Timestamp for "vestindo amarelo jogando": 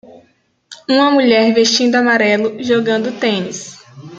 1.53-3.11